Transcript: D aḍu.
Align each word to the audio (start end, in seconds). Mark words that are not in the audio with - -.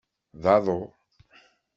D 0.41 0.43
aḍu. 0.55 0.81